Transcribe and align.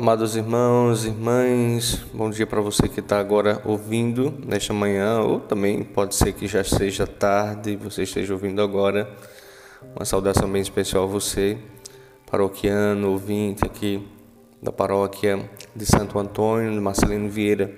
Amados 0.00 0.34
irmãos, 0.34 1.04
irmãs, 1.04 2.00
bom 2.14 2.30
dia 2.30 2.46
para 2.46 2.62
você 2.62 2.88
que 2.88 3.00
está 3.00 3.20
agora 3.20 3.60
ouvindo 3.66 4.32
nesta 4.46 4.72
manhã, 4.72 5.20
ou 5.20 5.40
também 5.40 5.82
pode 5.82 6.14
ser 6.14 6.32
que 6.32 6.46
já 6.46 6.64
seja 6.64 7.06
tarde, 7.06 7.76
você 7.76 8.04
esteja 8.04 8.32
ouvindo 8.32 8.62
agora. 8.62 9.06
Uma 9.94 10.06
saudação 10.06 10.50
bem 10.50 10.62
especial 10.62 11.04
a 11.04 11.06
você, 11.06 11.58
paroquiano, 12.30 13.10
ouvinte 13.10 13.62
aqui 13.66 14.08
da 14.62 14.72
paróquia 14.72 15.38
de 15.76 15.84
Santo 15.84 16.18
Antônio, 16.18 16.72
de 16.72 16.80
Marcelino 16.80 17.28
Vieira. 17.28 17.70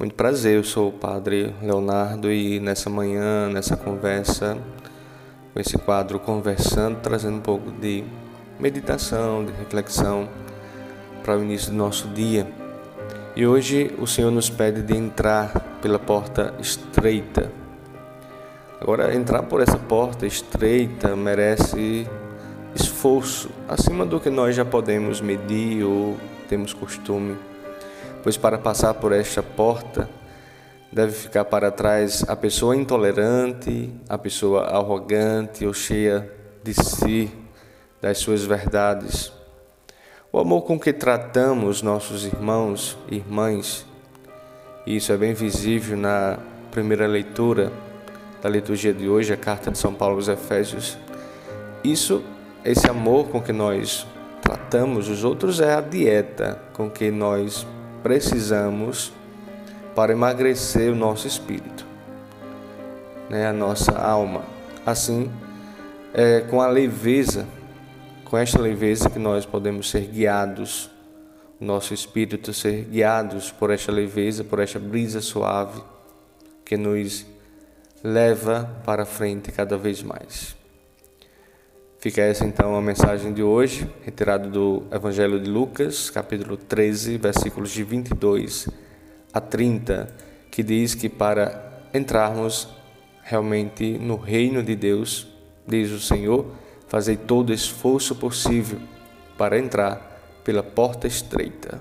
Muito 0.00 0.16
prazer, 0.16 0.56
eu 0.56 0.64
sou 0.64 0.88
o 0.88 0.92
Padre 0.92 1.54
Leonardo 1.62 2.32
e 2.32 2.58
nessa 2.58 2.90
manhã, 2.90 3.48
nessa 3.48 3.76
conversa, 3.76 4.58
com 5.54 5.60
esse 5.60 5.78
quadro 5.78 6.18
Conversando, 6.18 6.98
trazendo 7.00 7.36
um 7.36 7.42
pouco 7.42 7.70
de 7.70 8.02
meditação, 8.58 9.44
de 9.44 9.52
reflexão 9.52 10.28
para 11.22 11.36
o 11.36 11.42
início 11.42 11.70
do 11.70 11.76
nosso 11.76 12.08
dia. 12.08 12.46
E 13.34 13.46
hoje 13.46 13.94
o 13.98 14.06
Senhor 14.06 14.30
nos 14.30 14.50
pede 14.50 14.82
de 14.82 14.96
entrar 14.96 15.78
pela 15.80 15.98
porta 15.98 16.54
estreita. 16.58 17.50
Agora, 18.80 19.14
entrar 19.14 19.44
por 19.44 19.60
essa 19.60 19.78
porta 19.78 20.26
estreita 20.26 21.14
merece 21.16 22.06
esforço, 22.74 23.50
acima 23.68 24.04
do 24.04 24.18
que 24.18 24.28
nós 24.28 24.56
já 24.56 24.64
podemos 24.64 25.20
medir 25.20 25.84
ou 25.84 26.16
temos 26.48 26.74
costume. 26.74 27.36
Pois 28.22 28.36
para 28.36 28.58
passar 28.58 28.94
por 28.94 29.12
esta 29.12 29.42
porta, 29.42 30.08
deve 30.92 31.12
ficar 31.12 31.44
para 31.44 31.70
trás 31.70 32.24
a 32.28 32.36
pessoa 32.36 32.76
intolerante, 32.76 33.90
a 34.08 34.18
pessoa 34.18 34.64
arrogante 34.64 35.66
ou 35.66 35.72
cheia 35.72 36.30
de 36.62 36.74
si, 36.74 37.30
das 38.00 38.18
suas 38.18 38.44
verdades. 38.44 39.32
O 40.34 40.38
amor 40.38 40.62
com 40.62 40.80
que 40.80 40.94
tratamos 40.94 41.82
nossos 41.82 42.24
irmãos 42.24 42.96
e 43.06 43.16
irmãs, 43.16 43.84
isso 44.86 45.12
é 45.12 45.16
bem 45.18 45.34
visível 45.34 45.94
na 45.94 46.38
primeira 46.70 47.06
leitura 47.06 47.70
da 48.40 48.48
liturgia 48.48 48.94
de 48.94 49.06
hoje, 49.06 49.34
a 49.34 49.36
carta 49.36 49.70
de 49.70 49.76
São 49.76 49.92
Paulo 49.92 50.14
aos 50.14 50.28
Efésios. 50.28 50.96
Isso, 51.84 52.24
esse 52.64 52.88
amor 52.88 53.28
com 53.28 53.42
que 53.42 53.52
nós 53.52 54.06
tratamos 54.40 55.10
os 55.10 55.22
outros 55.22 55.60
é 55.60 55.74
a 55.74 55.82
dieta 55.82 56.58
com 56.72 56.88
que 56.88 57.10
nós 57.10 57.66
precisamos 58.02 59.12
para 59.94 60.12
emagrecer 60.12 60.90
o 60.90 60.96
nosso 60.96 61.26
espírito, 61.26 61.84
né, 63.28 63.48
a 63.48 63.52
nossa 63.52 63.92
alma. 63.98 64.40
Assim, 64.86 65.30
é, 66.14 66.40
com 66.40 66.62
a 66.62 66.68
leveza 66.68 67.46
com 68.32 68.38
esta 68.38 68.58
leveza 68.58 69.10
que 69.10 69.18
nós 69.18 69.44
podemos 69.44 69.90
ser 69.90 70.06
guiados, 70.06 70.90
nosso 71.60 71.92
espírito 71.92 72.54
ser 72.54 72.84
guiados 72.84 73.50
por 73.52 73.70
esta 73.70 73.92
leveza, 73.92 74.42
por 74.42 74.58
esta 74.58 74.78
brisa 74.78 75.20
suave 75.20 75.82
que 76.64 76.78
nos 76.78 77.26
leva 78.02 78.80
para 78.86 79.04
frente 79.04 79.52
cada 79.52 79.76
vez 79.76 80.02
mais. 80.02 80.56
Fica 81.98 82.22
essa 82.22 82.46
então 82.46 82.74
a 82.74 82.80
mensagem 82.80 83.34
de 83.34 83.42
hoje, 83.42 83.86
retirada 84.02 84.48
do 84.48 84.84
Evangelho 84.90 85.38
de 85.38 85.50
Lucas, 85.50 86.08
capítulo 86.08 86.56
13, 86.56 87.18
versículos 87.18 87.70
de 87.70 87.84
22 87.84 88.66
a 89.30 89.42
30, 89.42 90.08
que 90.50 90.62
diz 90.62 90.94
que 90.94 91.10
para 91.10 91.82
entrarmos 91.92 92.66
realmente 93.24 93.98
no 93.98 94.16
reino 94.16 94.62
de 94.62 94.74
Deus, 94.74 95.28
diz 95.68 95.90
o 95.90 96.00
Senhor, 96.00 96.61
Fazei 96.92 97.16
todo 97.16 97.48
o 97.48 97.54
esforço 97.54 98.14
possível 98.14 98.78
para 99.38 99.58
entrar 99.58 100.20
pela 100.44 100.62
porta 100.62 101.06
estreita. 101.06 101.80